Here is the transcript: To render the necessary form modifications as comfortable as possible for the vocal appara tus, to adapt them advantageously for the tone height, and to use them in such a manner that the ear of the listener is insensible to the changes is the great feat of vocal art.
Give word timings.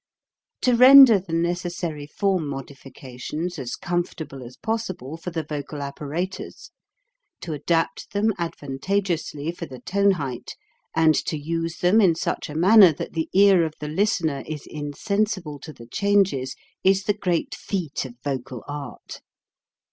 To 0.63 0.75
render 0.75 1.19
the 1.19 1.31
necessary 1.33 2.07
form 2.07 2.47
modifications 2.47 3.59
as 3.59 3.75
comfortable 3.75 4.41
as 4.41 4.57
possible 4.57 5.15
for 5.15 5.29
the 5.29 5.43
vocal 5.43 5.77
appara 5.77 6.25
tus, 6.31 6.71
to 7.41 7.53
adapt 7.53 8.11
them 8.11 8.33
advantageously 8.39 9.51
for 9.51 9.67
the 9.67 9.79
tone 9.81 10.13
height, 10.13 10.55
and 10.95 11.13
to 11.25 11.37
use 11.37 11.77
them 11.77 12.01
in 12.01 12.15
such 12.15 12.49
a 12.49 12.55
manner 12.55 12.91
that 12.93 13.13
the 13.13 13.29
ear 13.31 13.63
of 13.63 13.75
the 13.79 13.89
listener 13.89 14.41
is 14.47 14.65
insensible 14.65 15.59
to 15.59 15.71
the 15.71 15.85
changes 15.85 16.55
is 16.83 17.03
the 17.03 17.13
great 17.13 17.53
feat 17.53 18.03
of 18.03 18.15
vocal 18.23 18.63
art. 18.67 19.21